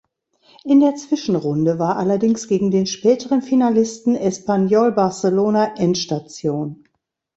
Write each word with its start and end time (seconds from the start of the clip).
In 0.63 0.79
der 0.79 0.95
Zwischenrunde 0.95 1.77
war 1.77 1.97
allerdings 1.97 2.47
gegen 2.47 2.71
den 2.71 2.87
späteren 2.87 3.43
Finalisten 3.43 4.15
Espanyol 4.15 4.93
Barcelona 4.93 5.75
Endstation. 5.77 6.85